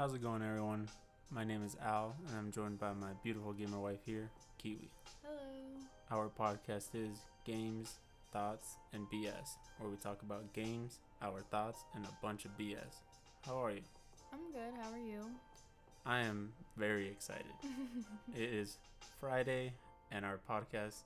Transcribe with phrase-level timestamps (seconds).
[0.00, 0.88] How's it going, everyone?
[1.30, 4.90] My name is Al, and I'm joined by my beautiful gamer wife here, Kiwi.
[5.22, 5.38] Hello.
[6.10, 7.98] Our podcast is Games,
[8.32, 13.02] Thoughts, and BS, where we talk about games, our thoughts, and a bunch of BS.
[13.44, 13.82] How are you?
[14.32, 14.72] I'm good.
[14.82, 15.20] How are you?
[16.06, 17.52] I am very excited.
[18.34, 18.78] it is
[19.20, 19.74] Friday,
[20.10, 21.02] and our podcast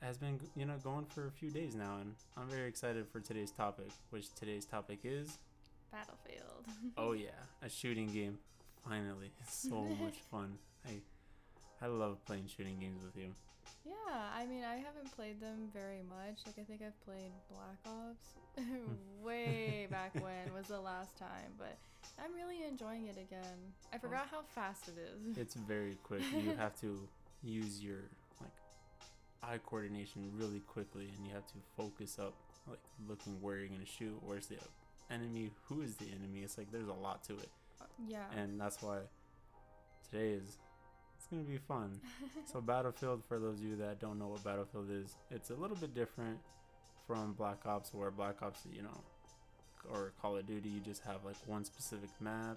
[0.00, 3.18] has been, you know, going for a few days now, and I'm very excited for
[3.18, 5.38] today's topic, which today's topic is
[5.92, 6.64] Battlefield.
[6.96, 7.30] oh yeah,
[7.62, 8.38] a shooting game.
[8.88, 10.58] Finally, it's so much fun.
[10.86, 11.00] I
[11.82, 13.32] I love playing shooting games with you.
[13.86, 16.40] yeah, I mean, I haven't played them very much.
[16.46, 19.24] Like, I think I've played Black Ops hmm.
[19.24, 21.78] way back when was the last time, but
[22.22, 23.58] I'm really enjoying it again.
[23.94, 25.38] I forgot how fast it is.
[25.38, 26.22] It's very quick.
[26.34, 26.98] You have to
[27.42, 28.00] use your
[28.40, 28.52] like
[29.42, 32.34] eye coordination really quickly, and you have to focus up,
[32.68, 34.56] like looking where you're gonna shoot, where's the
[35.10, 36.40] enemy, who is the enemy.
[36.42, 37.50] It's like there's a lot to it,
[38.06, 38.24] yeah.
[38.36, 38.98] and that's why
[40.10, 40.56] today is
[41.16, 42.00] it's gonna be fun.
[42.50, 45.76] so Battlefield, for those of you that don't know what Battlefield is, it's a little
[45.76, 46.38] bit different
[47.06, 49.00] from Black Ops, where Black Ops, you know,
[49.90, 52.56] or Call of Duty, you just have like one specific map,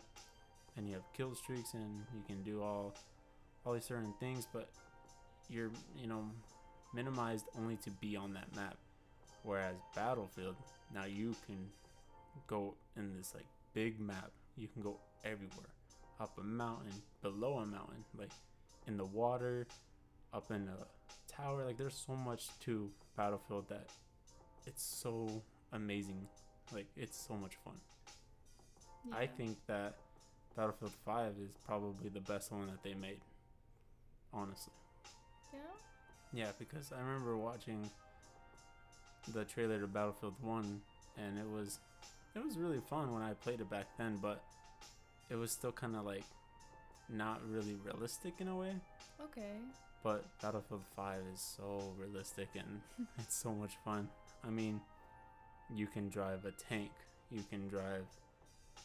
[0.78, 2.94] and you have kill streaks, and you can do all
[3.66, 4.70] all these certain things, but
[5.50, 6.24] you're you know
[6.94, 8.78] minimized only to be on that map.
[9.44, 10.56] Whereas Battlefield,
[10.94, 11.58] now you can
[12.48, 14.31] go in this like big map.
[14.56, 15.73] You can go everywhere,
[16.20, 18.31] up a mountain, below a mountain, like
[18.88, 19.67] in the water,
[20.34, 21.66] up in a tower.
[21.66, 23.88] Like there's so much to Battlefield that
[24.66, 25.30] it's so
[25.72, 26.28] amazing.
[26.73, 27.75] Like it's so much fun.
[29.12, 29.95] I think that
[30.56, 33.20] Battlefield 5 is probably the best one that they made.
[34.34, 34.73] Honestly.
[35.53, 35.59] Yeah?
[36.34, 37.90] Yeah, because I remember watching
[39.34, 40.81] the trailer to Battlefield 1
[41.18, 41.80] and it was
[42.35, 44.44] it was really fun when I played it back then, but
[45.29, 46.23] it was still kind of like
[47.09, 48.73] not really realistic in a way.
[49.21, 49.57] Okay.
[50.03, 52.81] But Battlefield 5 is so realistic and
[53.19, 54.09] it's so much fun.
[54.45, 54.81] I mean,
[55.73, 56.91] you can drive a tank,
[57.31, 58.05] you can drive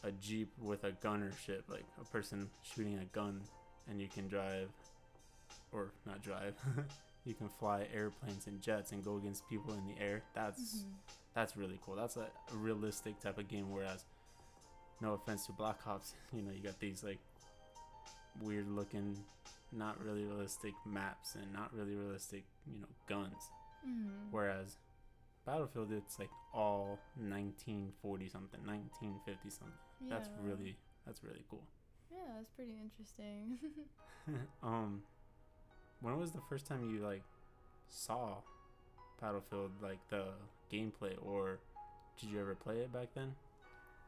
[0.04, 3.40] a jeep with a gunner ship, like a person shooting a gun,
[3.90, 4.68] and you can drive,
[5.72, 6.54] or not drive,
[7.24, 10.22] you can fly airplanes and jets and go against people in the air.
[10.34, 10.94] That's Mhm.
[11.34, 11.94] that's really cool.
[11.94, 13.70] That's a realistic type of game.
[13.70, 14.04] Whereas,
[15.00, 17.18] no offense to Black Ops, you know, you got these like
[18.40, 19.16] weird looking,
[19.72, 23.50] not really realistic maps and not really realistic, you know, guns.
[23.86, 24.30] Mhm.
[24.30, 24.76] Whereas
[25.44, 29.78] Battlefield, it's like all 1940 something, 1950 something.
[30.08, 30.76] That's really
[31.06, 31.62] that's really cool.
[32.10, 33.58] Yeah, that's pretty interesting.
[34.62, 35.02] um,
[36.00, 37.22] when was the first time you like
[37.88, 38.36] saw
[39.20, 40.24] Battlefield, like the
[40.72, 41.58] gameplay, or
[42.20, 43.34] did you ever play it back then?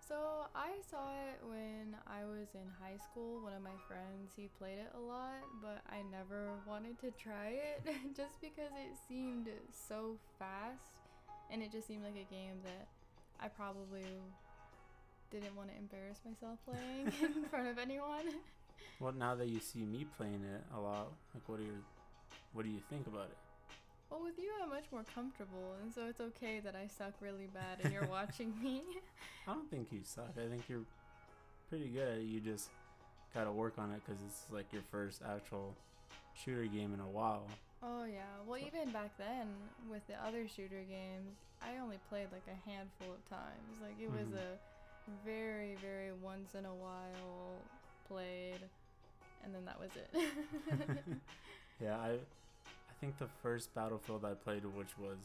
[0.06, 0.16] So
[0.56, 3.40] I saw it when I was in high school.
[3.42, 7.54] One of my friends, he played it a lot, but I never wanted to try
[7.54, 7.82] it
[8.16, 10.98] just because it seemed so fast
[11.52, 12.88] and it just seemed like a game that
[13.40, 14.06] I probably
[15.30, 18.34] didn't want to embarrass myself playing in front of anyone.
[19.00, 21.80] Well, now that you see me playing it a lot, like what are your,
[22.52, 23.36] what do you think about it?
[24.10, 27.46] Well, with you, I'm much more comfortable, and so it's okay that I suck really
[27.54, 28.82] bad and you're watching me.
[29.46, 30.34] I don't think you suck.
[30.36, 30.84] I think you're
[31.68, 32.22] pretty good.
[32.24, 32.68] You just
[33.32, 35.74] gotta work on it because it's like your first actual
[36.44, 37.46] shooter game in a while.
[37.82, 38.24] Oh yeah.
[38.46, 39.46] Well, So- even back then
[39.88, 43.78] with the other shooter games, I only played like a handful of times.
[43.80, 44.42] Like it was Mhm.
[44.42, 44.58] a
[45.24, 47.56] very very once in a while
[48.10, 48.60] played
[49.44, 50.10] and then that was it.
[51.82, 55.16] Yeah, I, I think the first Battlefield I played, which was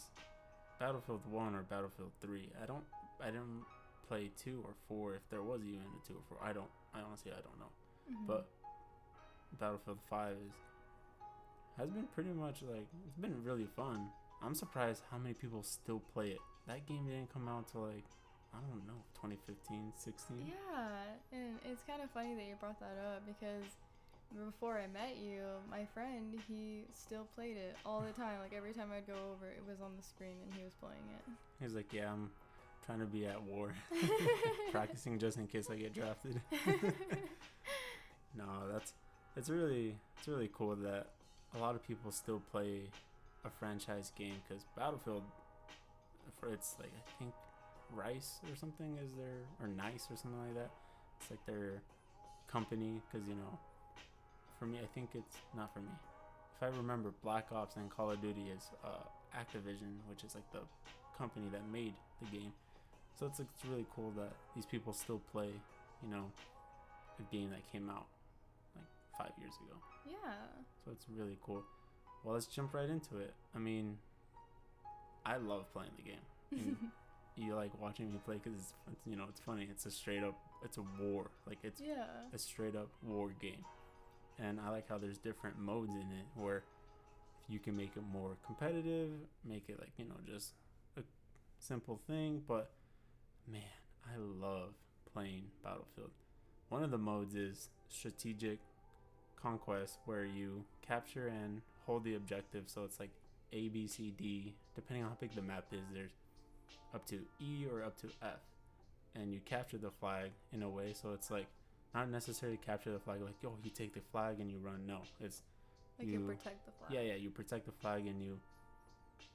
[0.79, 2.47] Battlefield One or Battlefield Three.
[2.63, 2.83] I don't,
[3.21, 3.65] I didn't
[4.07, 5.15] play two or four.
[5.15, 6.69] If there was even a two or four, I don't.
[6.93, 7.71] I honestly, I don't know.
[8.09, 8.27] Mhm.
[8.27, 8.47] But
[9.59, 10.53] Battlefield Five is
[11.77, 14.07] has been pretty much like it's been really fun.
[14.41, 16.39] I'm surprised how many people still play it.
[16.67, 18.05] That game didn't come out till like
[18.55, 20.37] I don't know 2015, 16.
[20.47, 20.55] Yeah,
[21.31, 23.67] and it's kind of funny that you brought that up because
[24.33, 28.39] before I met you, my friend, he still played it all the time.
[28.41, 31.03] Like every time I'd go over, it was on the screen and he was playing
[31.17, 31.23] it.
[31.61, 32.29] He's like, yeah, I'm
[32.85, 33.73] trying to be at war,
[34.71, 36.41] practicing just in case I get drafted.
[38.37, 38.93] no, that's
[39.35, 41.07] it's really it's really cool that
[41.55, 42.81] a lot of people still play
[43.45, 45.23] a franchise game because Battlefield,
[46.39, 47.33] for it's like I think
[47.93, 50.71] Rice or something is there or Nice or something like that.
[51.19, 51.81] It's like their
[52.47, 53.59] company because you know,
[54.59, 55.91] for me I think it's not for me.
[56.57, 59.03] If I remember, Black Ops and Call of Duty is uh,
[59.35, 60.61] Activision, which is like the
[61.17, 62.53] company that made the game.
[63.19, 65.49] So it's it's really cool that these people still play,
[66.03, 66.25] you know,
[67.19, 68.05] a game that came out
[68.75, 68.85] like
[69.17, 69.77] five years ago.
[70.09, 70.33] Yeah.
[70.83, 71.63] So it's really cool.
[72.23, 73.33] Well, let's jump right into it.
[73.55, 73.97] I mean,
[75.25, 76.77] I love playing the game.
[77.37, 79.67] You like watching me play because it's, it's you know it's funny.
[79.69, 81.29] It's a straight up it's a war.
[81.47, 82.05] Like it's yeah.
[82.33, 83.63] a straight up war game.
[84.39, 86.63] And I like how there's different modes in it where
[87.47, 89.09] you can make it more competitive,
[89.45, 90.53] make it like, you know, just
[90.97, 91.01] a
[91.59, 92.71] simple thing, but
[93.49, 93.61] man,
[94.05, 94.73] I love
[95.13, 96.11] playing Battlefield.
[96.69, 98.59] One of the modes is strategic
[99.41, 103.11] conquest where you capture and hold the objective so it's like
[103.53, 106.13] A B C D depending on how big the map is there's
[106.93, 108.39] up to E or up to F
[109.15, 111.47] and you capture the flag in a way so it's like
[111.93, 114.85] not necessarily capture the flag like oh you take the flag and you run.
[114.85, 115.41] No it's
[115.99, 116.91] Like you, you- protect the flag.
[116.91, 118.39] yeah yeah you protect the flag and you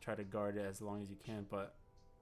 [0.01, 1.75] try to guard it as long as you can but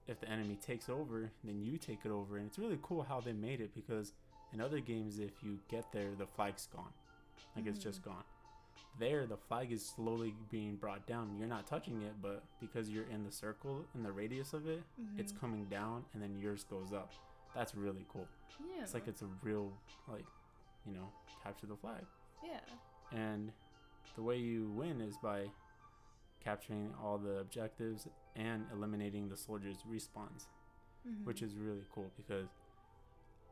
[0.07, 3.19] if the enemy takes over then you take it over and it's really cool how
[3.19, 4.13] they made it because
[4.53, 6.93] in other games if you get there the flag's gone.
[7.55, 8.05] Like it's just mm.
[8.05, 8.23] gone
[8.97, 13.07] there the flag is slowly being brought down you're not touching it but because you're
[13.09, 14.81] in the circle in the radius of it
[15.17, 15.39] it's Mhm.
[15.39, 17.11] coming down and then yours goes up
[17.55, 18.27] that's really cool
[18.59, 18.81] Yeah.
[18.83, 19.71] it's like it's a real
[20.07, 20.25] like
[20.85, 21.11] you know
[21.43, 22.05] capture the flag
[22.43, 22.59] yeah.
[23.11, 23.51] and
[24.15, 25.49] the way you win is by
[26.41, 30.47] capturing all the objectives and eliminating the soldiers respawns
[31.23, 31.45] which Mhm.
[31.45, 32.49] is really cool because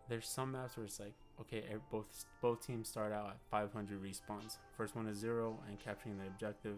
[0.10, 4.58] there's some maps where it's like okay both both teams start out at 500 respawns.
[4.76, 6.78] First one is zero and capturing the objective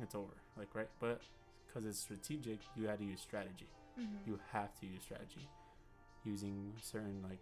[0.00, 0.88] it's over like right?
[1.00, 1.20] But
[1.66, 3.68] because it's strategic you had to use strategy.
[3.98, 4.26] Mhm.
[4.26, 5.48] you have to use strategy.
[6.24, 7.40] Using certain like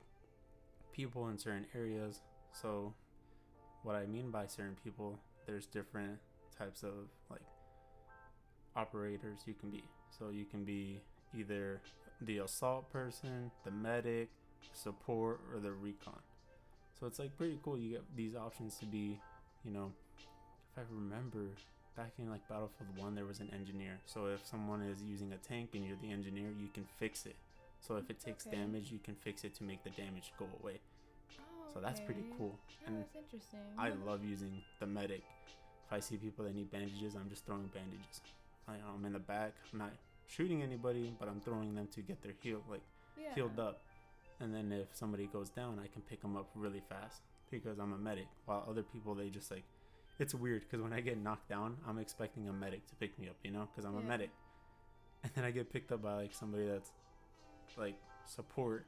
[0.92, 2.22] people in certain areas.
[2.52, 2.94] So
[3.82, 6.18] what i mean by certain people there's different
[6.58, 7.40] types of like
[8.76, 9.84] operators you can be.
[10.10, 11.00] So you can be
[11.36, 11.80] either
[12.20, 14.28] the assault person the medic
[14.72, 16.18] support or the recon
[17.00, 19.18] so it's like pretty cool you get these options to be
[19.64, 19.90] you know
[20.72, 21.46] if i remember
[21.96, 25.36] back in like battlefield 1 there was an engineer so if someone is using a
[25.38, 27.36] tank and you're the engineer you can fix it
[27.80, 28.56] so if it takes Okay.
[28.56, 30.78] damage you can fix it to make the damage go away
[31.38, 33.60] Oh, so that's pretty cool Yeah, and that's interesting.
[33.78, 35.22] I love using the medic.
[35.86, 38.20] If I see people that need bandages, I'm just throwing bandages.
[38.68, 39.52] I'm in the back.
[39.72, 39.92] I'm not
[40.26, 42.82] shooting anybody, but I'm throwing them to get their heal like
[43.16, 43.34] yeah.
[43.34, 43.80] healed up.
[44.40, 47.20] And then if somebody goes down, I can pick them up really fast
[47.50, 48.26] because I'm a medic.
[48.46, 49.64] While other people, they just like,
[50.18, 53.28] it's weird because when I get knocked down, I'm expecting a medic to pick me
[53.28, 54.30] up, you know, because I'm a medic.
[55.22, 56.92] And then I get picked up by like somebody that's
[57.76, 57.94] like
[58.24, 58.86] support,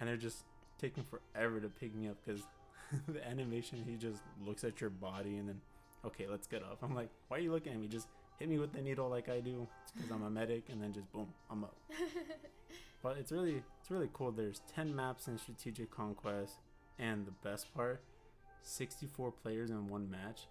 [0.00, 0.42] and they're just
[0.80, 2.42] taking forever to pick me up because
[3.08, 5.60] the animation he just looks at your body and then
[6.04, 8.08] okay let's get up i'm like why are you looking at me just
[8.38, 11.10] hit me with the needle like i do because i'm a medic and then just
[11.12, 11.76] boom i'm up
[13.02, 14.30] but it's really it's really cool.
[14.32, 16.54] There's 10 maps in strategic conquest
[16.98, 18.02] and the best part
[18.62, 20.42] 64 players in one match.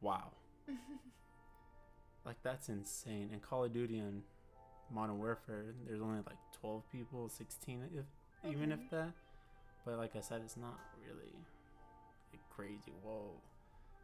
[0.00, 0.32] Wow.
[2.24, 3.28] Like that's insane.
[3.32, 4.22] In call of duty and
[4.90, 8.88] modern warfare there's only like 12 people 16 if even if Okay.
[8.92, 9.12] that.
[9.84, 11.32] But like i said it's not really
[12.32, 13.32] like crazy whoa.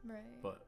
[0.07, 0.19] Right.
[0.43, 0.67] but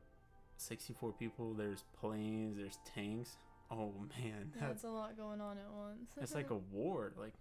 [0.56, 3.36] 64 people there's planes there's tanks
[3.72, 6.10] oh man yeah, that's a lot going on at once.
[6.20, 7.32] it's like a war like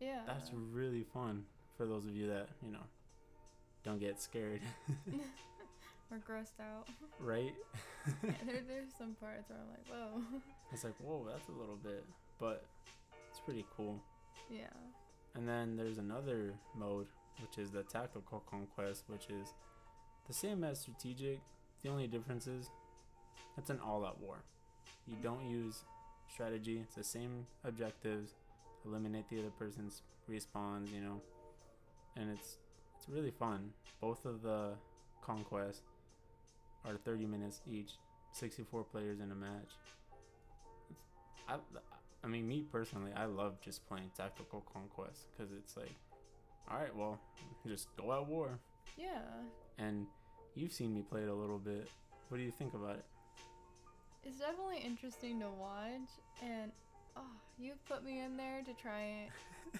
[0.00, 0.20] yeah.
[0.26, 1.44] that's really fun
[1.76, 2.84] for those of you that you know
[3.84, 4.60] don't get scared
[6.10, 6.88] We're grossed out.
[7.18, 7.54] right
[8.22, 10.40] Yeah, there, there's some parts where I'm like, whoa.
[10.72, 12.04] it's like whoa that's a little bit
[12.38, 12.64] but
[13.30, 13.98] it's pretty cool
[14.50, 14.66] yeah.
[15.34, 17.06] and then there's another mode
[17.40, 19.54] which is the tactical conquest which is
[20.28, 21.40] the same as strategic
[21.82, 22.68] the only difference is
[23.56, 24.44] it's an all-out war
[25.06, 25.84] you don't use
[26.32, 28.34] strategy it's the same objectives
[28.86, 31.20] eliminate the other person's respawns you know?
[32.16, 32.58] And it's
[32.96, 33.70] it's really fun.
[34.00, 34.74] Both of the
[35.22, 35.82] conquests
[36.84, 37.92] are 30 minutes each
[38.32, 39.70] 64 players in a match.
[40.90, 41.00] It's,
[41.48, 41.56] I,
[42.24, 45.90] I mean me personally i love just playing tactical conquest because it's like
[46.70, 47.18] all right well
[47.66, 48.58] just go at war.
[48.96, 49.22] Yeah.
[49.78, 50.06] and
[50.54, 51.88] you've seen me play it a little bit.
[52.28, 53.04] What do you think about it
[54.24, 56.08] It's definitely interesting to watch,
[56.42, 56.70] and
[57.16, 57.22] oh,
[57.58, 59.30] you put me in there to try it,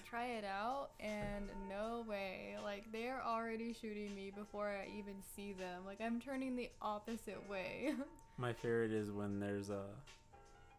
[0.09, 2.57] try it out, and no way.
[2.63, 5.83] Like they're already shooting me before I even see them.
[5.85, 7.93] Like I'm turning the opposite way.
[8.37, 9.83] my favorite is when there's a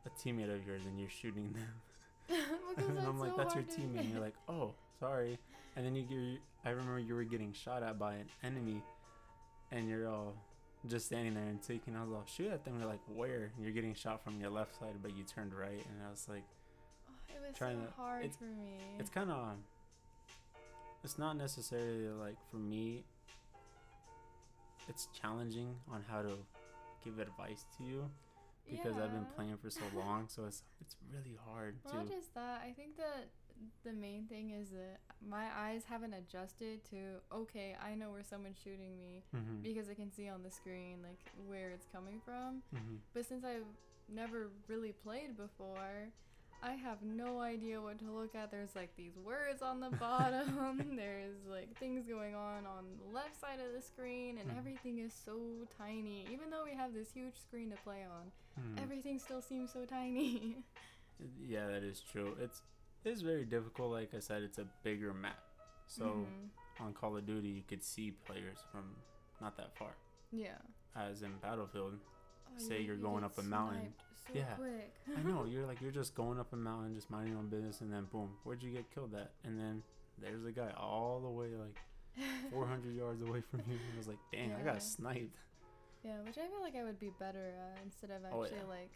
[0.07, 2.39] a teammate of yours and you're shooting them
[2.77, 5.39] and i'm like that's your teammate and you're like oh sorry
[5.77, 6.19] and then you get
[6.67, 8.83] i remember you were getting shot at by an enemy
[9.73, 10.35] and you're all
[10.89, 13.65] just standing there and taking i was all shoot at them they're like where and
[13.65, 16.45] you're getting shot from your left side but you turned right and i was like
[17.09, 18.77] Oh, it was trying so to- hard it's- for me.
[18.99, 19.57] it's kind of
[21.03, 23.05] it's not necessarily like for me
[24.89, 26.37] it's challenging on how to
[27.05, 28.11] give advice to you
[28.71, 30.25] because I've been playing for so long.
[30.29, 32.13] So it's it's really hard Well, not to.
[32.15, 32.63] just that.
[32.67, 33.29] I think that
[33.85, 38.59] the main thing is that my eyes haven't adjusted to okay, I know where someone's
[38.63, 42.63] shooting me Mhm, because I can see on the screen like where it's coming from.
[42.75, 42.99] mhm.
[43.13, 43.67] But since I've
[44.09, 46.11] never really played before,
[46.63, 48.51] I have no idea what to look at.
[48.51, 50.97] There's like these words on the bottom.
[50.97, 54.59] There's like things going on on the left side of the screen, and Mhm.
[54.59, 55.39] everything is so
[55.77, 56.27] tiny.
[56.33, 58.83] Even though we have this huge screen to play on, Mhm.
[58.83, 60.57] everything still seems so tiny.
[61.41, 62.37] Yeah, that is true.
[62.41, 62.61] It's
[63.05, 63.93] it's very difficult.
[63.93, 65.39] Like I said, it's a bigger map.
[65.87, 66.51] So Mhm.
[66.81, 68.97] on Call of Duty, you could see players from
[69.41, 69.95] not that far.
[70.31, 70.59] yeah.
[70.97, 71.99] As in Battlefield,
[72.47, 73.93] Oh, Say you- you're you going up a mountain.
[74.29, 74.55] So Yeah.
[74.55, 74.95] quick.
[75.17, 77.81] I know you're like you're just going up a mountain, just minding your own business,
[77.81, 79.33] and then boom, where'd you get killed at?
[79.43, 79.83] And then
[80.19, 81.77] there's a guy all the way like
[82.51, 83.75] 400 yards away from you.
[83.77, 84.65] And I was like, dang, I Yeah.
[84.65, 85.37] got sniped.
[86.05, 88.65] Yeah, which I feel like I would be better at instead of Oh, actually yeah.
[88.67, 88.93] like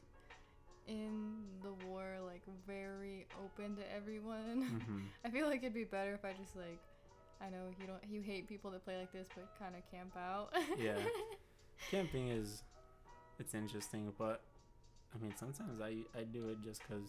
[0.89, 4.83] in the war, like very open to everyone.
[4.87, 6.81] hmm I feel like it'd be better if I just like,
[7.41, 10.17] I know you don't, you hate people that play like this, but kind of camp
[10.17, 10.53] out.
[10.79, 10.97] Yeah.
[11.91, 12.63] Camping is
[13.39, 14.41] it's interesting, but
[15.15, 17.05] I mean sometimes I I do it just because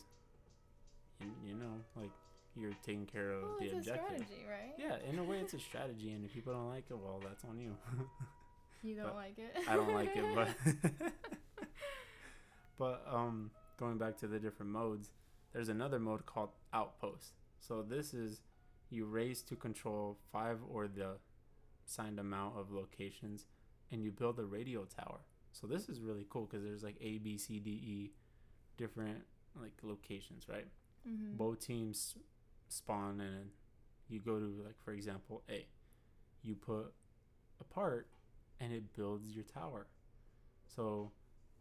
[1.19, 2.11] you, you know like
[2.55, 4.25] you're taking care of well, the it's a objective.
[4.27, 4.73] strategy, right?
[4.77, 7.43] Yeah, in a way it's a strategy, and if people don't like it, well, that's
[7.45, 7.75] on you.
[8.83, 9.53] You don't but like it.
[9.67, 11.11] I don't like it, but
[12.77, 15.11] but um, going back to the different modes,
[15.53, 17.33] there's another mode called Outpost.
[17.59, 18.41] So this is
[18.89, 21.17] you raise to control five or the
[21.85, 23.45] signed amount of locations,
[23.91, 25.19] and you build a radio tower.
[25.51, 28.11] So this is really cool because there's like A, B, C, D, E,
[28.77, 29.23] different
[29.59, 30.67] like locations, right?
[31.07, 31.35] mm-hmm.
[31.35, 32.15] both teams
[32.67, 33.49] spawn and
[34.07, 35.65] you go to like for example A.
[36.41, 36.93] You put
[37.59, 38.07] a part
[38.59, 39.87] and it builds your tower.
[40.75, 41.11] So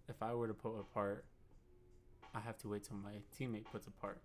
[0.09, 1.25] if I were to put a part,
[2.35, 4.21] I have to wait till my teammate puts a part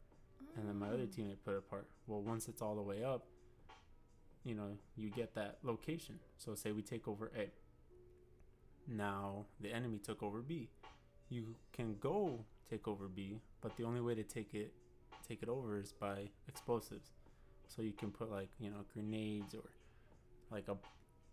[0.56, 1.08] and then my other Oh.
[1.08, 1.88] teammate put a part.
[2.08, 3.26] Well, once it's all the way up,
[4.44, 6.20] you know, you get that location.
[6.38, 7.50] So say we take over A.
[8.88, 10.70] Now the enemy took over B.
[11.30, 14.74] You can go take over B, but the only way to take it
[15.28, 17.12] take it over is by explosives.
[17.70, 19.64] So you can put like, you know, grenades or
[20.52, 20.78] like a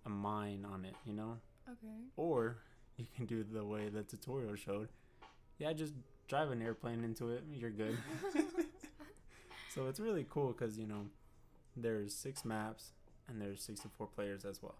[0.07, 1.39] a mine on it, you know?
[1.69, 1.93] Okay.
[2.17, 2.59] Or
[2.97, 4.89] you can do the way the tutorial showed.
[5.59, 5.93] Yeah, just
[6.31, 7.99] drive an airplane into it, you're good.
[9.75, 11.07] so it's really cool because you know
[11.77, 12.93] there's six maps
[13.29, 14.77] and there's 64 players as well.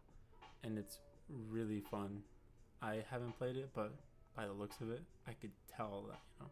[0.63, 2.23] And it's really fun.
[2.81, 3.93] I haven't played it but
[4.37, 6.51] by the looks of it i could tell that you know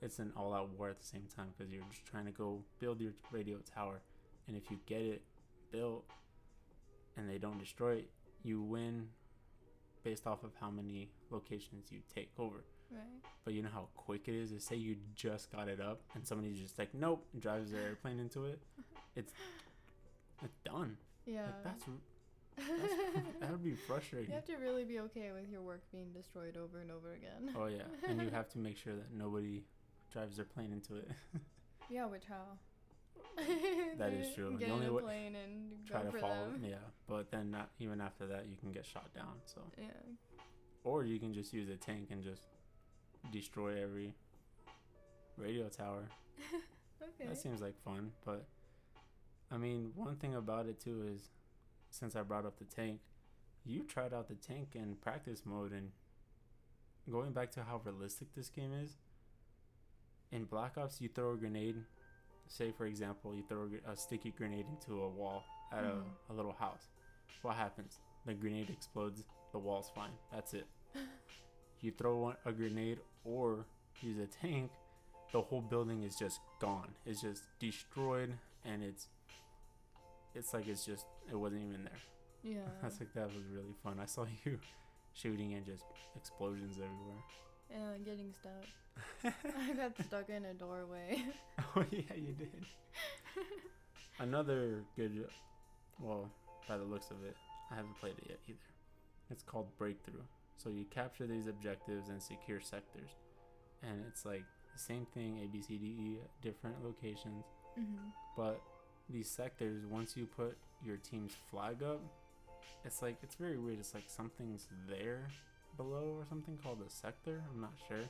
[0.00, 3.00] it's an all-out war at the same time because you're just trying to go build
[3.00, 4.00] your radio tower.
[4.48, 5.22] And if you get it
[5.70, 6.04] built
[7.16, 8.10] and they don't destroy it
[8.42, 9.06] you win
[10.02, 13.22] based off of how many locations you take over Right.
[13.44, 16.26] but you know how quick it is to say you just got it up and
[16.26, 18.60] somebody's just like, nope, drives their airplane into it.
[19.16, 19.32] It's
[20.42, 20.96] it's done.
[21.26, 21.42] Yeah.
[21.42, 21.84] Like, that's,
[22.56, 22.92] that's
[23.40, 24.28] that would be frustrating.
[24.30, 27.54] you have to really be okay with your work being destroyed over and over again.
[27.56, 29.62] Oh yeah, and you have to make sure that nobody
[30.12, 31.10] drives their plane into it.
[31.90, 32.58] Yeah, which how?
[33.98, 34.56] That is true.
[34.58, 36.50] Get The only in a way- plane and Try to follow.
[36.52, 36.64] them.
[36.68, 39.34] Yeah, but then not even after that, you can get shot down.
[39.46, 39.86] So, Yeah.
[40.84, 42.42] or you can just use a tank and just
[43.30, 44.14] destroy every
[45.36, 46.04] radio tower.
[47.02, 47.28] Okay.
[47.28, 48.46] That seems like fun, but
[49.50, 51.30] I mean, one thing about it too is
[51.90, 53.00] since I brought up the tank,
[53.64, 55.90] you tried out the tank in practice mode and
[57.10, 58.92] going back to how realistic this game is.
[60.30, 61.74] In Black Ops, you throw a grenade.
[62.46, 66.04] Say, for example, you throw a, sticky grenade into a wall at Mhm.
[66.28, 66.88] a, a little house.
[67.42, 67.98] What happens?
[68.26, 70.12] The grenade explodes, the wall's fine.
[70.32, 70.66] That's it.
[71.80, 73.64] you throw one, a grenade or
[74.00, 74.70] use a tank,
[75.32, 76.88] the whole building is just gone.
[77.06, 78.32] It's just destroyed,
[78.64, 79.08] and it's
[80.34, 82.00] it's like it's just it wasn't even there.
[82.42, 82.68] yeah.
[82.82, 83.98] That's like that was really fun.
[84.00, 84.58] I saw you
[85.14, 85.84] shooting and just
[86.16, 87.22] explosions everywhere.
[87.70, 89.32] Yeah, getting stuck.
[89.58, 91.22] I got stuck in a doorway.
[91.76, 92.66] oh yeah, you did.
[94.18, 95.24] Another good,
[95.98, 96.30] well,
[96.68, 97.34] by the looks of it,
[97.70, 98.58] I haven't played it yet either.
[99.30, 100.20] It's called Breakthrough.
[100.62, 103.10] So you capture these objectives and secure sectors,
[103.82, 107.44] and it's like the same thing, A B C D E, different locations.
[107.74, 108.60] hmm But
[109.10, 112.00] these sectors, once you put your team's flag up,
[112.84, 113.78] it's like it's very weird.
[113.80, 115.28] It's like something's there
[115.76, 117.42] below or something called a sector.
[117.52, 118.04] I'm not sure.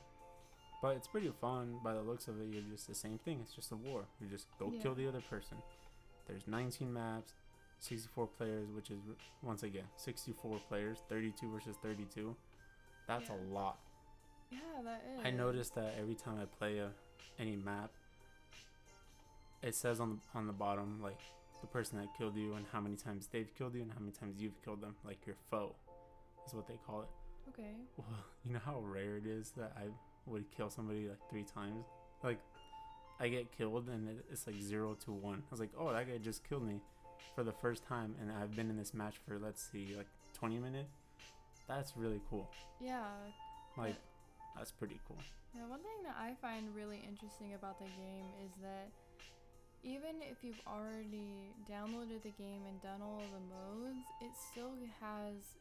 [0.83, 2.49] But it's pretty fun by the looks of it.
[2.53, 3.39] You're just the same thing.
[3.41, 4.03] It's just a war.
[4.21, 4.83] You just go Yeah.
[4.83, 5.57] kill the other person.
[6.27, 7.35] There's 19 maps,
[7.83, 8.99] 64 players, which is
[9.43, 12.37] once again 64 players, 32 versus 32.
[13.09, 13.35] That's Yeah.
[13.35, 13.79] a lot.
[14.51, 15.21] Yeah, that is.
[15.25, 16.93] I noticed that every time I play a
[17.39, 17.91] any map,
[19.63, 21.21] it says on the on the bottom like
[21.61, 24.13] the person that killed you and how many times they've killed you and how many
[24.13, 25.75] times you've killed them, like your foe,
[26.47, 27.09] is what they call it.
[27.51, 27.75] Okay.
[27.97, 28.07] Well,
[28.45, 29.89] you know how rare it is that I
[30.27, 31.85] would kill somebody like three times.
[32.23, 32.39] Like,
[33.21, 35.39] I get killed and it's like zero to one.
[35.39, 36.81] I was like, oh, that guy just killed me
[37.35, 40.59] for the first time, and I've been in this match for let's see, like 20
[40.59, 40.91] minutes.
[41.69, 42.49] That's really cool.
[42.81, 43.05] Yeah.
[43.77, 43.97] Like,
[44.57, 45.19] that's pretty cool.
[45.55, 48.89] Yeah, one thing that I find really interesting about the game is that
[49.83, 55.59] even if you've already downloaded the game and done all the modes, it still has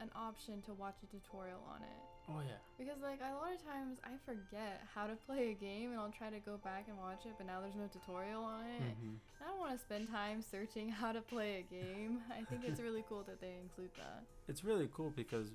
[0.00, 2.13] an option to watch a tutorial on it.
[2.28, 2.56] Oh yeah.
[2.78, 6.14] Because like a lot of times I forget how to play a game and I'll
[6.16, 8.80] try to go back and watch it, but now there's no tutorial on it.
[9.00, 12.20] hmm I don't want to spend time searching how to play a game.
[12.30, 14.22] I think it's really cool that they include that.
[14.48, 15.48] It's really cool because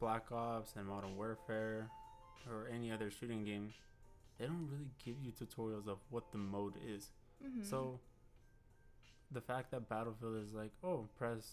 [0.00, 1.88] Black Ops and Modern Warfare
[2.50, 3.72] or any other shooting game,
[4.38, 7.10] they don't really give you tutorials of what the mode is.
[7.42, 7.62] Mm-hmm.
[7.62, 8.00] So
[9.30, 11.52] the fact that Battlefield is like, oh, press,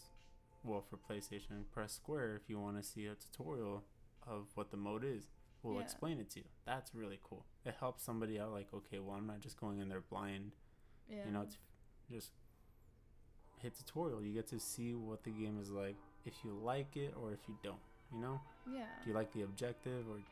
[0.63, 3.83] well, for PlayStation, press square if you want to see a tutorial
[4.27, 5.29] of what the mode is.
[5.63, 5.81] We'll Yeah.
[5.81, 6.45] explain it to you.
[6.65, 7.45] That's really cool.
[7.65, 10.51] It helps somebody out, like, okay, well, I'm not just going in there blind.
[11.09, 11.25] yeah.
[11.25, 11.57] You know, it's
[12.11, 12.31] just
[13.61, 14.21] hit tutorial.
[14.21, 17.39] You get to see what the game is like, if you like it or if
[17.47, 17.79] you don't.
[18.13, 18.85] You know, yeah.
[19.03, 20.23] do you like the objective or do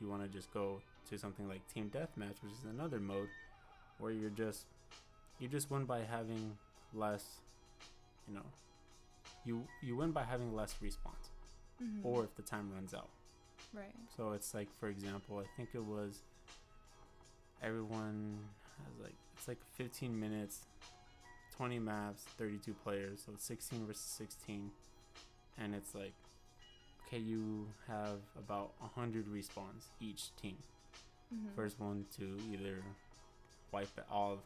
[0.00, 3.28] you want to just go to something like team deathmatch, which is another mode
[3.98, 4.66] where you're just
[5.38, 6.56] you just win by having
[6.92, 7.40] less,
[8.28, 8.46] you know,
[9.44, 11.28] you you win by having less respawns
[11.82, 12.04] Mhm.
[12.04, 13.08] or if the time runs out.
[13.72, 13.94] right.
[14.16, 16.20] So it's like, for example, I think it was
[17.62, 18.38] everyone
[18.84, 20.66] has like it's like 15 minutes,
[21.56, 24.70] 20 maps, 32 players, so 16 versus 16,
[25.58, 26.14] and it's like,
[27.06, 30.56] okay, you have about 100 respawns each team.
[31.34, 31.54] Mhm.
[31.56, 32.82] First one to either
[33.72, 34.38] wipe all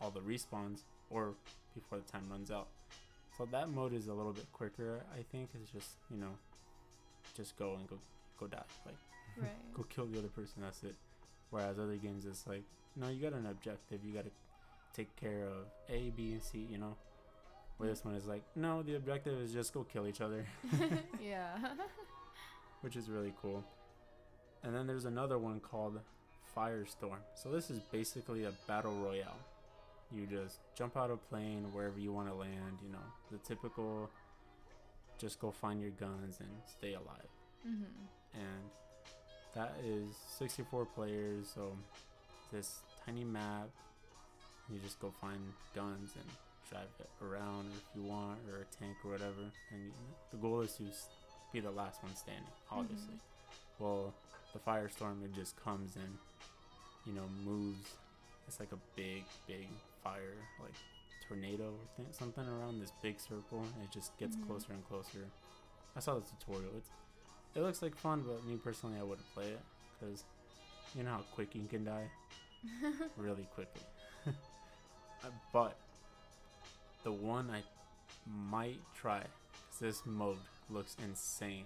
[0.00, 1.34] all the respawns or
[1.74, 2.68] before the time runs out.
[3.38, 5.50] So that mode is a little bit quicker, I think.
[5.62, 6.32] It's just you know,
[7.36, 7.96] just go and go
[8.38, 8.96] go die, like
[9.40, 9.74] Right.
[9.74, 10.62] go kill the other person.
[10.62, 10.96] That's it.
[11.50, 12.64] Whereas other games, it's like
[12.96, 14.00] no, you got an objective.
[14.04, 14.30] You got to
[14.92, 16.66] take care of A, B, and C.
[16.70, 16.96] You know.
[17.76, 20.44] Where this one is like, no, the objective is just go kill each other,
[21.22, 21.56] yeah.
[22.80, 23.62] which is really cool.
[24.64, 26.00] And then there's another one called
[26.56, 27.20] Firestorm.
[27.36, 29.36] So this is basically a battle royale.
[30.14, 32.78] You just jump out of plane wherever you want to land.
[32.84, 34.08] You know, the typical.
[35.18, 37.28] Just go find your guns and stay alive.
[37.66, 37.84] mhm.
[38.34, 38.70] and
[39.54, 41.72] that is 64 players so
[42.52, 43.68] this tiny map
[44.70, 45.40] you just go find
[45.74, 46.30] guns and
[46.70, 49.42] drive it around if you want or a tank or whatever
[49.72, 49.90] and
[50.30, 50.84] the goal is to
[51.52, 53.18] be the last one standing obviously
[53.80, 54.14] well
[54.52, 56.16] the firestorm it just comes and
[57.06, 57.94] you know moves
[58.46, 59.66] it's like a big big
[60.08, 60.74] fire like
[61.28, 64.46] tornado or th- something around this big circle and it just gets Mhm.
[64.46, 65.24] closer and closer
[65.96, 66.90] i saw the tutorial it's
[67.54, 69.60] it looks like fun, but me personally, I wouldn't play it
[69.98, 70.22] because
[70.94, 72.08] you know how quick you can die,
[73.16, 73.82] really quickly.
[75.24, 75.76] Uh, but
[77.02, 77.62] the one I
[78.50, 80.38] might try, 'cause this mode
[80.70, 81.64] looks insane.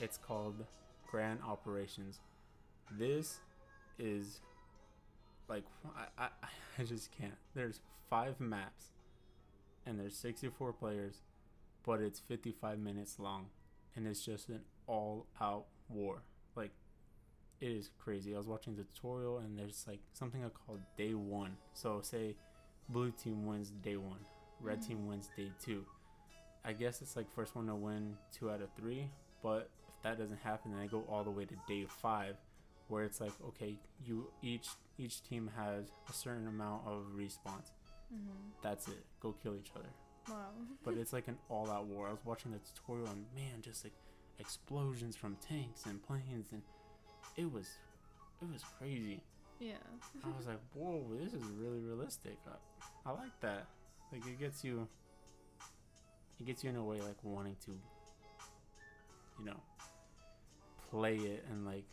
[0.00, 0.64] It's called
[1.10, 2.20] Grand Operations.
[2.92, 3.40] This
[3.98, 4.40] is
[5.50, 5.64] like
[5.98, 6.28] I, I,
[6.78, 7.34] I just can't.
[7.54, 8.86] There's five maps,
[9.84, 11.16] and there's 64 players,
[11.84, 13.46] but it's 55 minutes long
[13.96, 16.22] and it's just an all out war.
[16.54, 16.70] Like
[17.60, 18.34] it is crazy.
[18.34, 21.56] I was watching the tutorial and there's like something called day one.
[21.74, 22.36] So say
[22.88, 24.20] blue team wins day one,
[24.60, 24.86] red Mhm.
[24.86, 25.84] team wins day two.
[26.64, 29.10] I guess it's like first one to win two out of three,
[29.42, 32.36] but if that doesn't happen then I go all the way to day five
[32.90, 37.70] where it's like okay, you each each team has a certain amount of respawns.
[38.12, 38.52] mhm.
[38.62, 39.04] That's it.
[39.20, 39.88] Go kill each other
[40.28, 40.50] Wow.
[40.84, 42.08] but it's like an all-out war.
[42.08, 43.94] I was watching the tutorial and man, just like
[44.38, 46.62] explosions from tanks and planes, and
[47.36, 47.68] it was,
[48.42, 49.22] it was crazy.
[49.58, 49.74] Yeah.
[50.24, 52.36] I was like, whoa, this is really realistic.
[52.46, 53.66] I, I like that.
[54.12, 54.86] Like it gets you,
[56.38, 57.72] it gets you in a way like wanting to,
[59.38, 59.60] you know,
[60.90, 61.84] play it and like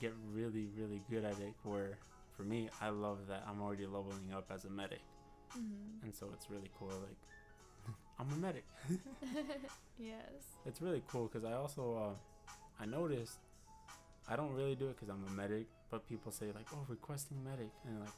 [0.00, 1.54] get really, really good at it.
[1.64, 1.98] Where
[2.36, 5.00] for me, I love that I'm already leveling up as a medic,
[5.56, 6.02] Mhm.
[6.02, 6.88] and so it's really cool.
[6.88, 7.16] Like
[8.18, 8.64] I'm a medic.
[9.98, 10.56] yes.
[10.66, 12.52] It's really cool because I also uh,
[12.82, 13.38] I noticed
[14.28, 17.42] I don't really do it because I'm a medic, but people say like, "Oh, requesting
[17.44, 18.08] medic," and like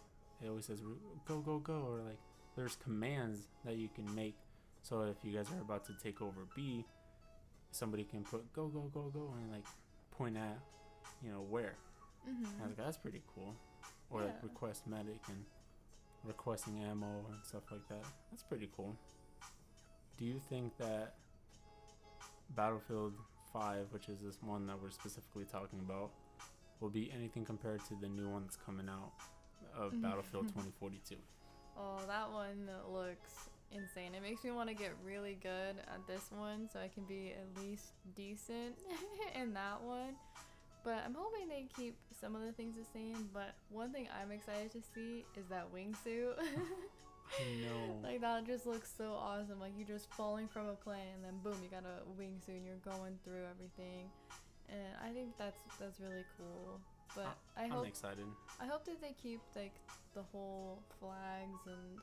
[0.42, 0.80] it always says
[1.26, 2.18] "go go go" or like
[2.54, 4.34] there's commands that you can make.
[4.82, 6.84] So if you guys are about to take over B,
[7.72, 9.64] somebody can put go go go go and like
[10.12, 10.58] point at,
[11.22, 11.74] you know where.
[12.28, 12.44] Mm-hmm.
[12.62, 13.54] I was like, that's pretty cool.
[14.10, 15.44] Or like request medic and
[16.24, 18.04] requesting ammo and stuff like that.
[18.30, 18.96] That's pretty cool.
[20.18, 21.14] Do you think that
[22.54, 23.14] Battlefield
[23.52, 26.10] 5, which is this one that we're specifically talking about,
[26.80, 29.12] will be anything compared to the new one that's coming out
[29.76, 30.02] of Mhm.
[30.02, 31.16] Battlefield 2042?
[31.76, 34.14] Oh, that one looks insane.
[34.14, 37.32] It makes me want to get really good at this one so I can be
[37.32, 38.76] at least decent
[39.34, 40.16] in that one.
[40.86, 43.28] But I'm hoping they keep some of the things the same.
[43.34, 46.38] But one thing I'm excited to see is that wingsuit.
[46.38, 47.98] I know.
[48.04, 49.58] like that just looks so awesome.
[49.58, 52.64] Like you're just falling from a plane and then boom, you got a wingsuit and
[52.64, 54.06] you're going through everything.
[54.70, 56.78] And I think that's that's really cool.
[57.16, 58.26] But I hope I'm excited.
[58.60, 59.74] I hope that they keep like
[60.14, 61.98] the whole flags and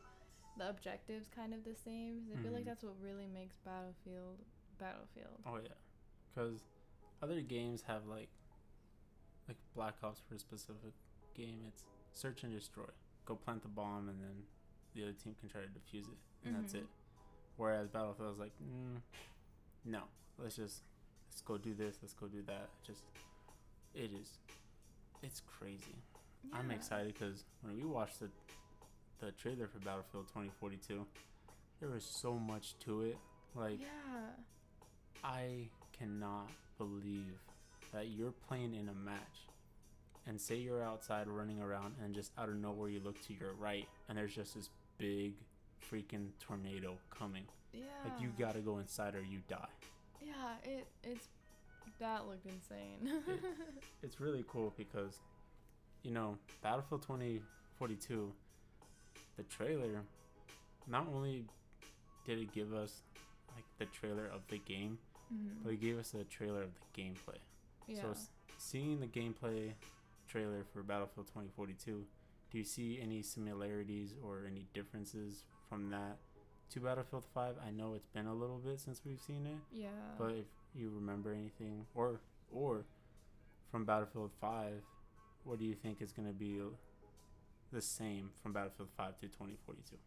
[0.58, 2.20] the objectives kind of the same.
[2.28, 2.66] 'cause I feel like Mhm.
[2.68, 4.40] that's what really makes Battlefield
[4.78, 5.40] Battlefield.
[5.48, 5.72] Oh yeah,
[6.36, 6.60] because
[7.22, 8.28] other games have like
[9.48, 10.94] like Black Ops for a specific
[11.36, 11.60] game.
[11.68, 12.86] It's search and destroy.
[13.26, 14.44] Go plant the bomb, and then
[14.96, 16.80] the other team can try to defuse it, and that's Mhm.
[16.80, 16.88] it.
[17.58, 19.02] Whereas Battlefield is like, mm,
[19.86, 20.04] no,
[20.38, 20.82] let's just
[21.30, 22.70] let's go do this, let's go do that.
[22.84, 23.04] Just
[23.94, 24.40] it is,
[25.22, 25.96] it's crazy.
[26.52, 28.30] I'm excited because when we watched the
[29.20, 31.08] the trailer for Battlefield 2042,
[31.80, 33.18] there was so much to it.
[33.56, 34.36] Like Yeah.
[35.24, 37.40] I cannot believe
[37.94, 39.48] that you're playing in a match
[40.28, 43.54] and say you're outside running around and just out of nowhere you look to your
[43.54, 45.34] right and there's just this big
[45.92, 47.44] freaking tornado coming.
[47.74, 47.82] Yeah.
[48.06, 49.68] Like you gotta go inside or you die.
[50.22, 51.28] Yeah, it it's
[52.00, 53.22] that looked insane.
[54.02, 55.20] It's really cool because,
[56.04, 58.32] you know, Battlefield 2042,
[59.38, 60.02] the trailer,
[60.88, 61.46] not only
[62.26, 63.02] did it give us
[63.56, 64.98] like the trailer of the game,
[65.34, 65.64] Mhm.
[65.64, 67.38] but it gave us a trailer of the gameplay.
[67.88, 68.02] Yeah.
[68.02, 68.14] So
[68.58, 69.74] seeing the gameplay
[70.28, 72.06] trailer for Battlefield 2042,
[72.52, 76.18] do you see any similarities or any differences from that
[76.72, 77.56] to Battlefield 5?
[77.66, 79.90] I know it's been a little bit since we've seen it, yeah.
[80.18, 82.20] but if you remember anything or
[82.52, 82.86] or
[83.72, 84.74] from Battlefield 5,
[85.44, 86.60] what do you think is going to be
[87.72, 89.98] the same from Battlefield 5 to 2042?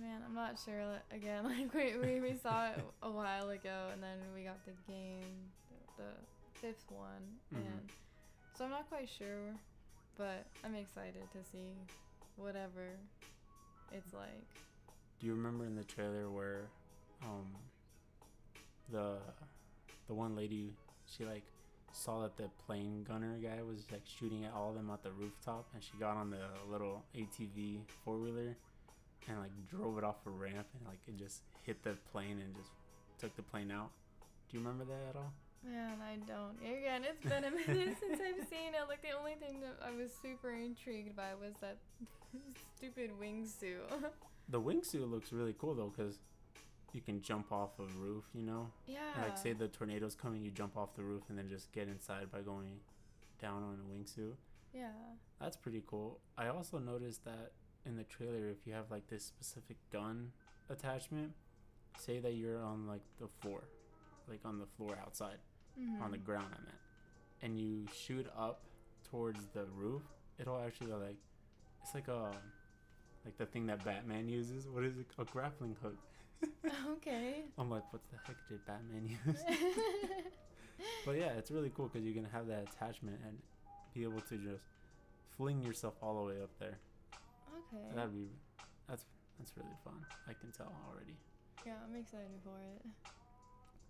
[0.00, 1.00] Man, I'm not sure.
[1.10, 4.72] Again, like we, we, we saw it a while ago, and then we got the
[4.86, 5.50] game,
[5.96, 6.08] the, the
[6.60, 7.58] fifth one, Mhm.
[7.58, 7.90] and
[8.54, 9.54] so I'm not quite sure,
[10.16, 11.74] but I'm excited to see
[12.36, 12.98] whatever
[13.92, 14.46] it's like.
[15.18, 16.68] Do you remember in the trailer where
[17.22, 17.54] um
[18.90, 19.18] the
[20.06, 20.74] the one lady
[21.06, 21.42] she like
[21.92, 25.10] saw that the plane gunner guy was like shooting at all of them at the
[25.12, 28.54] rooftop and she got on the little ATV four wheeler
[29.28, 32.54] and like drove it off a ramp and like it just hit the plane and
[32.54, 32.70] just
[33.18, 33.90] took the plane out.
[34.48, 35.32] Do you remember that at all?
[35.64, 36.56] Man, I don't.
[36.62, 38.88] Again, it's been a minute since I've seen it.
[38.88, 41.78] Like the only thing that I was super intrigued by was that
[42.76, 43.80] stupid wingsuit.
[44.48, 46.20] The wingsuit looks really cool though because
[46.92, 48.70] you can jump off a roof, you know.
[48.86, 48.98] yeah.
[49.16, 51.88] And, like say the tornado's coming, you jump off the roof and then just get
[51.88, 52.78] inside by going
[53.42, 54.34] down on a wingsuit.
[54.72, 54.90] yeah.
[55.40, 56.20] That's pretty cool.
[56.38, 57.50] I also noticed that
[57.84, 60.30] in the trailer, if you have like this specific gun
[60.70, 61.32] attachment,
[61.98, 63.64] say that you're on like the floor,
[64.28, 65.38] like on the floor outside,
[66.00, 66.24] on the Mhm.
[66.24, 66.78] ground, I meant,
[67.42, 68.62] and you shoot up
[69.10, 70.02] towards the roof,
[70.38, 71.16] it'll actually like,
[71.82, 72.32] it's like a,
[73.24, 74.66] like the thing that Batman uses.
[74.68, 75.06] What is it?
[75.18, 75.96] A grappling hook.
[76.96, 77.44] okay.
[77.58, 79.42] I'm like, what the heck did Batman use?
[81.06, 83.38] But yeah, it's really cool because you can have that attachment and
[83.94, 84.64] be able to just
[85.36, 86.78] fling yourself all the way up there.
[87.72, 87.94] okay.
[87.94, 88.28] That'd be
[88.88, 89.04] that's
[89.38, 90.04] that's really fun.
[90.28, 91.16] I can tell already.
[91.64, 92.84] Yeah, I'm excited for it.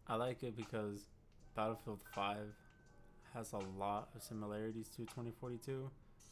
[0.08, 1.08] I like it because
[1.56, 2.36] Battlefield 5
[3.34, 5.90] has a lot of similarities to 2042,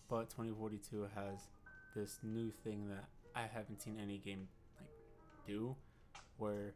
[0.08, 1.48] but 2042 has
[1.96, 4.88] this new thing that I haven't seen any game like
[5.46, 5.74] do
[6.38, 6.74] where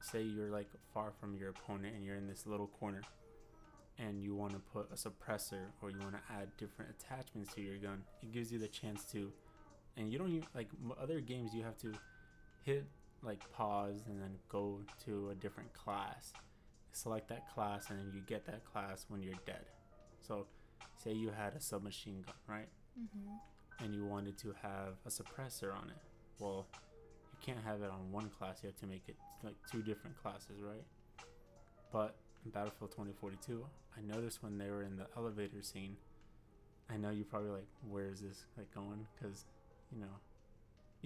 [0.00, 3.02] say you're like far from your opponent and you're in this little corner
[3.98, 7.60] and you want to put a suppressor or you want to add different attachments to
[7.60, 9.32] your gun it gives you the chance to
[9.96, 10.68] and you don't even like
[11.00, 11.92] other games you have to
[12.62, 12.84] hit
[13.26, 16.32] like pause and then go to a different class.
[16.92, 19.66] Select that class and then you get that class when you're dead.
[20.20, 20.46] So
[20.96, 22.68] say you had a submachine gun right?
[22.98, 23.84] Mm-hmm.
[23.84, 26.00] and you wanted to have a suppressor on it.
[26.38, 26.66] Well
[27.32, 28.60] you can't have it on one class.
[28.62, 30.84] You have to make it like two different classes right?
[31.92, 33.66] But in battlefield 2042
[33.98, 35.96] i noticed when they were in the elevator scene
[36.88, 39.06] i know you probably like where is this like going?
[39.18, 39.44] Because
[39.92, 40.14] you know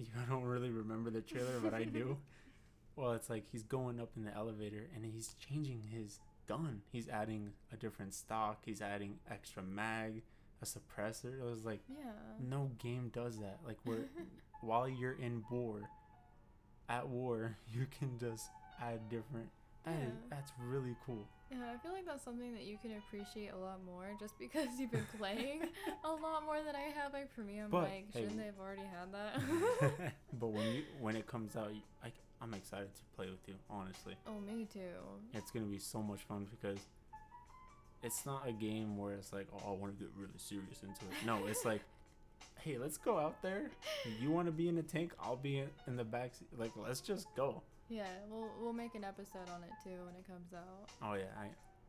[0.15, 2.17] you don't really remember the trailer, but I do.
[2.95, 6.81] well, it's like he's going up in the elevator and he's changing his gun.
[6.91, 8.59] He's adding a different stock.
[8.65, 10.23] He's adding extra mag,
[10.61, 11.39] a suppressor.
[11.39, 12.11] It was like Yeah.
[12.39, 13.59] no game does that.
[13.65, 14.05] Like where
[14.61, 15.81] while you're in war,
[16.89, 18.49] at war, you can just
[18.81, 19.49] add different.
[19.85, 19.93] Yeah.
[20.29, 21.27] that's really cool.
[21.51, 24.67] Yeah, I feel like that's something that you can appreciate a lot more just because
[24.79, 25.63] you've been playing
[26.05, 27.11] a lot more than I have.
[27.11, 30.13] Like for me, I'm But, like, shouldn't they have already had that?
[30.39, 31.71] but when you when it comes out,
[32.03, 32.11] I
[32.41, 33.55] I'm excited to play with you.
[33.69, 34.79] Honestly, oh, me too.
[35.33, 36.79] it's gonna be so much fun because
[38.01, 41.01] it's not a game where it's like, oh, I want to get really serious into
[41.05, 41.25] it.
[41.25, 41.81] No, it's like,
[42.61, 43.69] hey, let's go out there.
[44.19, 45.11] You want to be in the tank?
[45.21, 46.33] I'll be in, in the back.
[46.33, 46.47] seat.
[46.57, 47.61] Like, let's just go.
[47.91, 50.89] Yeah, we'll we'll make an episode on it too when it comes out.
[51.03, 51.47] Oh yeah, I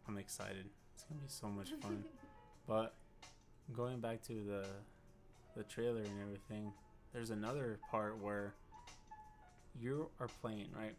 [0.08, 0.66] I'm excited.
[0.94, 2.02] It's gonna be so much fun.
[2.66, 2.94] but
[3.72, 4.66] going back to the
[5.56, 6.72] the trailer and everything,
[7.12, 8.52] there's another part where
[9.80, 10.96] you are playing right.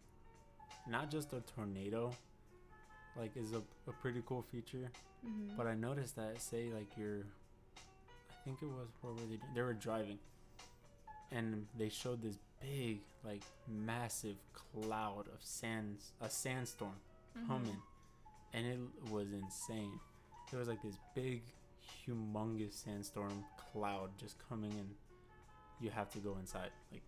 [0.87, 2.11] Not just a tornado,
[3.17, 4.89] like is a, a pretty cool feature.
[5.21, 7.25] hmm But I noticed that say like you're,
[8.31, 9.39] I think it was where were they?
[9.53, 10.17] They were driving,
[11.29, 16.95] and they showed this big like massive cloud of sands, a sandstorm
[17.35, 17.47] Mm-hmm.
[17.51, 17.77] humming,
[18.53, 18.79] and it
[19.11, 19.99] was insane.
[20.51, 21.41] There was like this big,
[22.07, 24.85] humongous sandstorm cloud just coming in.
[25.81, 26.69] You have to go inside.
[26.91, 27.01] Like,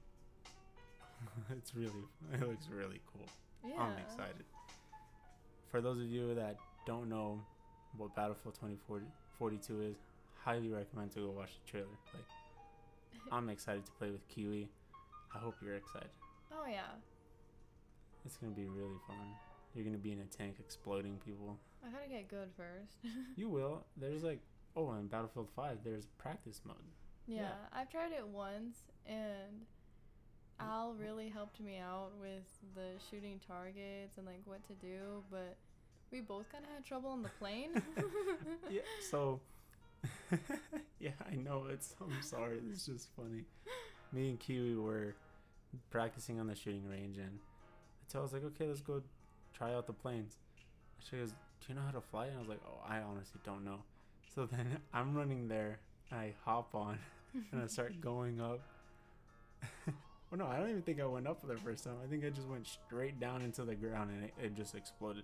[1.55, 1.91] it's really,
[2.33, 3.27] it looks really cool.
[3.63, 3.79] Yeah.
[3.83, 4.45] I'm excited.
[5.69, 6.55] For those of you that
[6.87, 7.39] don't know
[7.97, 9.95] what Battlefield 2042 is,
[10.43, 11.87] highly recommend to go watch the trailer.
[12.15, 12.25] Like,
[13.31, 14.69] I'm excited to play with Kiwi.
[15.36, 16.10] I hope you're excited.
[16.52, 16.91] Oh yeah.
[18.26, 19.17] It's gonna be really fun.
[19.74, 21.58] You're gonna be in a tank exploding people.
[21.86, 22.95] I gotta get good first.
[23.36, 23.84] You will.
[23.98, 24.39] There's like,
[24.76, 26.78] oh, in Battlefield 5, there's practice mode.
[27.28, 27.50] yeah, Yeah.
[27.74, 29.65] I've tried it once and
[30.60, 35.58] Al really helped me out with the shooting targets and like what to do, but
[36.12, 37.71] we both kind of had trouble on the plane.
[38.71, 38.82] yeah.
[39.12, 39.41] So,
[41.00, 41.93] yeah, I know it's.
[42.02, 42.60] I'm sorry.
[42.71, 43.43] It's just funny.
[44.13, 45.15] Me and Kiwi were
[45.89, 49.01] practicing on the shooting range, and I tell us like, okay, let's go
[49.53, 50.38] try out the planes.
[50.99, 51.35] She goes, do
[51.69, 52.27] you know how to fly?
[52.27, 53.79] And I was like, oh, I honestly don't know.
[54.33, 55.79] So then I'm running there.
[56.11, 56.99] And I hop on,
[57.51, 58.59] and I start going up.
[59.88, 61.95] well, no, I don't even think I went up for the first time.
[62.03, 65.23] I think I just went straight down into the ground, and it, it just exploded.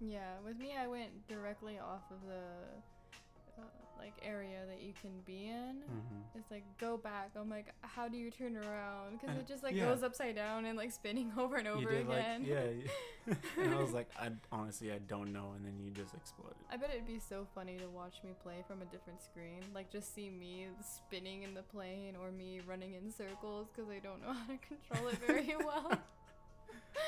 [0.00, 3.64] yeah, with me, I went directly off of the uh,
[3.98, 5.82] like area that you can be in.
[5.86, 7.30] hmm It's like go back.
[7.36, 9.20] I'm like, how do you turn around?
[9.20, 9.86] Because it just like yeah.
[9.86, 12.40] goes upside down and like spinning over and over you did again.
[12.42, 13.34] like yeah,
[13.64, 16.56] and I was like, I honestly I don't know, and then you just exploded.
[16.70, 19.60] I bet it'd be so funny to watch me play from a different screen.
[19.74, 23.98] Like just see me spinning in the plane or me running in circles because I
[23.98, 25.92] don't know how to control it very well.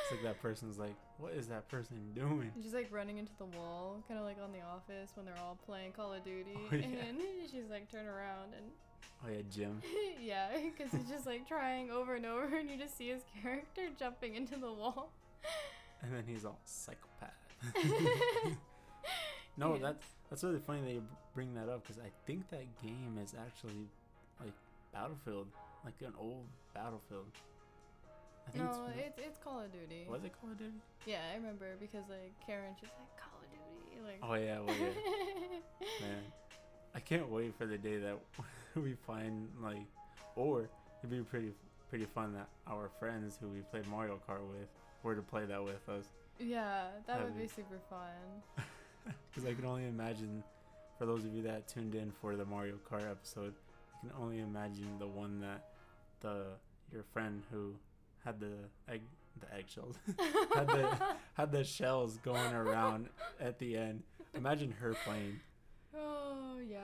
[0.03, 2.51] It's like that person's like, what is that person doing?
[2.63, 5.59] She's like running into the wall, kind of like on The Office when they're all
[5.67, 6.57] playing Call of Duty.
[6.57, 6.85] Oh, yeah.
[7.09, 7.19] And
[7.51, 8.67] she's like turn around and
[9.25, 9.83] Oh yeah, Jim.
[10.21, 13.83] yeah, because he's just like trying over and over, and you just see his character
[13.99, 15.13] jumping into the wall.
[16.03, 17.35] And then he's all psychopath.
[19.57, 19.83] no, Yes.
[19.83, 21.03] that's that's really funny that you
[21.35, 23.89] bring that up because I think that game is actually
[24.41, 24.53] like
[24.93, 25.49] Battlefield,
[25.85, 27.27] like an old Battlefield.
[28.51, 30.07] I think No, it's, it's it's Call of Duty.
[30.09, 30.73] was it Call of Duty?
[31.07, 34.19] Yeah, I remember because like Karen, she's like Call of Duty, like.
[34.23, 36.01] Oh yeah, well yeah.
[36.07, 36.19] Man,
[36.95, 38.19] I can't wait for the day that
[38.75, 39.87] we find like,
[40.37, 41.53] or it'd be pretty
[41.89, 44.69] pretty fun that our friends who we played Mario Kart with
[45.03, 46.05] were to play that with us.
[46.39, 47.43] Yeah, that would Heavy.
[47.45, 48.65] be super fun.
[49.33, 50.43] Because I can only imagine,
[50.99, 53.55] for those of you that tuned in for the Mario Kart episode,
[53.97, 55.71] I can only imagine the one that
[56.21, 56.43] the
[56.93, 57.73] your friend who
[58.25, 58.53] had the
[58.89, 59.03] egg
[59.41, 59.97] the eggshells
[60.55, 60.97] had the
[61.35, 63.09] had the shells going around
[63.41, 64.03] at the end.
[64.35, 65.41] Imagine her playing.
[65.97, 66.79] Oh yeah,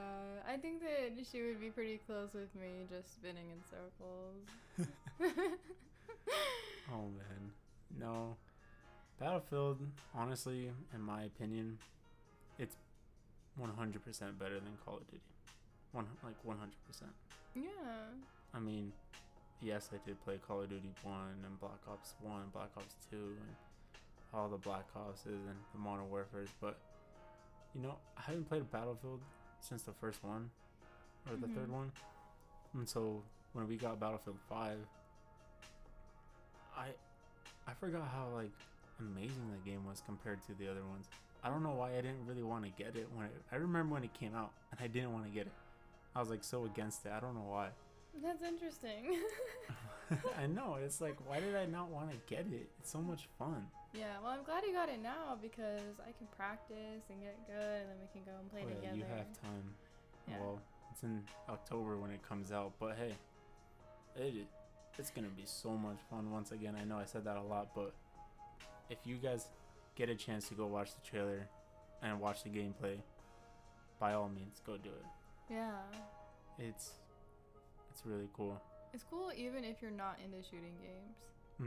[0.48, 5.52] I think that she would be pretty close with me, just spinning in circles.
[6.92, 7.50] Oh man,
[7.98, 8.36] no.
[9.18, 9.78] Battlefield,
[10.14, 11.78] honestly, in my opinion,
[12.58, 12.76] it's
[13.60, 15.22] 100% better than Call of Duty.
[15.92, 16.56] One like 100%.
[17.54, 17.62] yeah.
[18.54, 18.92] I mean,
[19.62, 21.14] yes, I did play Call of Duty 1
[21.44, 23.56] and Black Ops 1, Black Ops 2, and
[24.34, 26.78] all the Black Opses and the Modern Warfares, but
[27.74, 29.20] you know, I haven't played a Battlefield
[29.60, 30.50] since the first one
[31.30, 31.72] or the third Mhm.
[31.72, 31.92] one.
[32.74, 34.86] And so when we got Battlefield 5,
[36.76, 36.94] I
[37.68, 38.52] I forgot how like
[39.00, 41.08] amazing the game was compared to the other ones.
[41.42, 43.94] I don't know why I didn't really want to get it when it, I remember
[43.94, 45.52] when it came out and I didn't want to get it.
[46.14, 47.12] I was like so against it.
[47.12, 47.70] I don't know why.
[48.22, 49.18] That's interesting.
[50.38, 50.76] I know.
[50.84, 52.68] It's like, why did I not want to get it?
[52.80, 53.66] It's so much fun.
[53.92, 57.80] yeah, well, I'm glad you got it now because I can practice and get good,
[57.82, 58.96] and then we can go and play Oh, yeah, together.
[58.96, 59.74] you have time.
[60.28, 60.34] Yeah.
[60.40, 60.60] Well,
[60.92, 63.14] it's in October when it comes out, but hey,
[64.16, 64.46] it
[64.98, 66.30] it's gonna be so much fun.
[66.32, 67.92] Once again, I know I said that a lot, but
[68.88, 69.46] if you guys
[69.94, 71.48] get a chance to go watch the trailer
[72.02, 72.96] and watch the gameplay,
[73.98, 75.52] by all means, go do it.
[75.52, 75.72] yeah.
[76.58, 76.92] It's
[77.96, 78.60] it's really cool.
[78.92, 81.16] It's cool even if you're not into shooting games.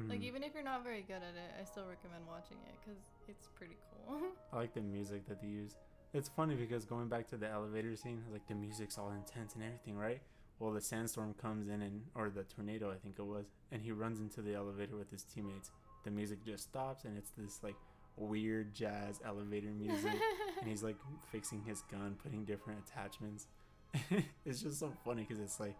[0.08, 0.24] Like Mhm.
[0.24, 3.48] even if you're not very good at it, I still recommend watching it because it's
[3.56, 4.22] pretty cool.
[4.54, 5.76] I like the music that they use.
[6.13, 9.63] It's funny because going back to the elevator scene, like the music's all intense and
[9.63, 10.22] everything, right?
[10.60, 13.92] Well, the sandstorm comes in and or the tornado, I think it was, and he
[13.92, 15.72] runs into the elevator with his teammates.
[16.04, 17.76] The music just stops and it's this like
[18.15, 20.13] weird jazz elevator music,
[20.60, 20.98] and he's like
[21.32, 23.48] fixing his gun, putting different attachments.
[24.46, 25.76] it's just so funny because it's like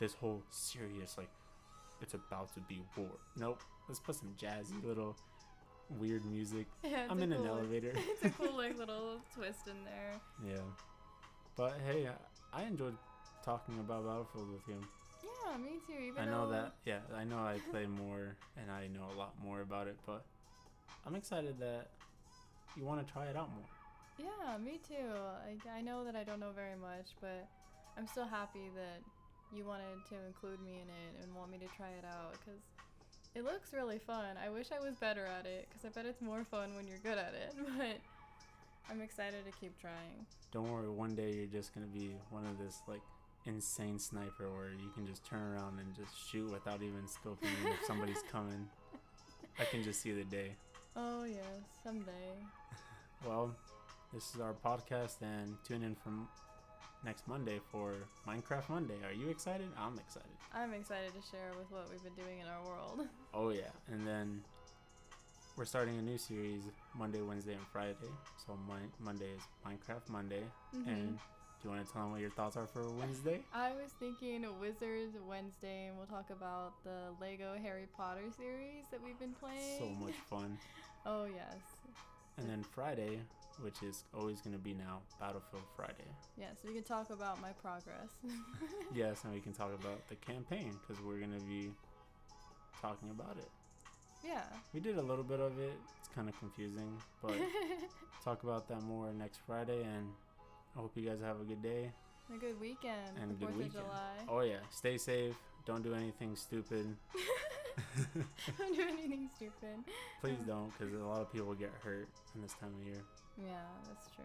[0.00, 1.28] this whole serious like
[2.02, 3.06] it's about to be war.
[3.36, 5.14] Nope, let's put some jazzy little
[6.00, 6.66] weird music.
[6.84, 7.92] yeah, I'm in an cool, like- elevator.
[7.94, 10.14] it's a cool like little twist in there.
[10.54, 10.62] Yeah.
[11.56, 12.96] But hey, I- I enjoyed
[13.44, 14.80] talking about Battlefield with you.
[15.22, 16.02] Yeah, me too.
[16.02, 19.16] Even I know though, that, yeah, I know I play more and I know a
[19.18, 20.24] lot more about it, but
[21.06, 21.88] I'm excited that
[22.76, 23.68] you want to try it out more.
[24.18, 25.06] Yeah, me too.
[25.46, 27.46] Like I know that I don't know very much, but
[27.98, 29.00] I'm still happy that
[29.54, 32.60] you wanted to include me in it and want me to try it out because
[33.34, 34.36] it looks really fun.
[34.44, 37.02] I wish I was better at it because I bet it's more fun when you're
[37.02, 37.54] good at it.
[37.78, 37.98] But
[38.90, 40.26] I'm excited to keep trying.
[40.52, 43.02] Don't worry, one day you're just going to be one of this, like,
[43.46, 47.86] insane sniper where you can just turn around and just shoot without even scoping if
[47.86, 48.68] somebody's coming.
[49.60, 50.56] I can just see the day.
[50.96, 51.44] Oh yes,
[51.84, 52.10] someday.
[53.26, 53.54] Well,
[54.14, 56.26] this is our podcast, and tune in from
[57.04, 57.94] next Monday for
[58.26, 58.94] Minecraft Monday.
[59.06, 59.68] Are you excited?
[59.78, 60.28] I'm excited.
[60.54, 63.06] I'm excited to share with what we've been doing in our world.
[63.32, 64.42] Oh yeah, and then
[65.56, 66.62] we're starting a new series
[66.98, 67.94] Monday, Wednesday, and Friday.
[68.44, 68.58] So
[68.98, 70.42] Monday is Minecraft Monday,
[70.74, 70.86] Mhm.
[70.88, 73.44] and do you want to tell them what your thoughts are for Wednesday?
[73.54, 79.00] I was thinking Wizards Wednesday, and we'll talk about the Lego Harry Potter series that
[79.00, 79.78] we've been playing.
[79.78, 80.58] So much fun.
[81.06, 81.54] Oh yes,
[82.36, 83.20] And then Friday,
[83.62, 86.08] which is always going to be now Battlefield Friday.
[86.38, 86.56] yes.
[86.66, 88.10] we can talk about my progress.
[88.94, 91.70] yes, and we can talk about the campaign because we're going to be
[92.80, 93.48] talking about it.
[94.24, 94.42] yeah.
[94.72, 95.72] We did a little bit of it.
[95.98, 97.34] It's kind of confusing, but
[98.24, 99.82] talk about that more next Friday.
[99.82, 100.08] And
[100.76, 101.90] I hope you guys have a good day.
[102.34, 103.18] a good weekend.
[103.20, 103.84] And the good 4th weekend.
[104.28, 105.34] Oh yeah, stay safe.
[105.66, 106.96] Don't do anything stupid.
[108.58, 109.84] Don't do anything stupid.
[110.20, 113.02] Please um, don't, because a lot of people get hurt in this time of year.
[113.38, 113.52] Yeah,
[113.86, 114.24] that's true.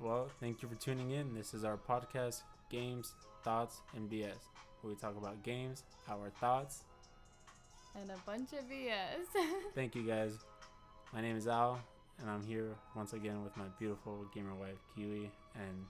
[0.00, 1.34] Well, thank you for tuning in.
[1.34, 4.34] This is our podcast, Games, Thoughts, and BS,
[4.80, 6.84] where we talk about games, our thoughts.
[8.00, 9.42] And a bunch of BS.
[9.74, 10.32] Thank you guys.
[11.12, 11.80] My name is Al,
[12.20, 15.84] and I'm here once again with my beautiful gamer wife, Kiwi, and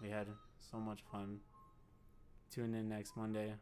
[0.00, 0.28] we had
[0.70, 1.40] so much fun.
[2.50, 3.52] Tune in next Monday.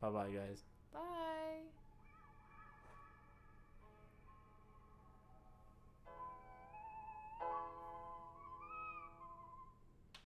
[0.00, 0.64] Bye bye, guys.
[0.92, 1.32] Bye.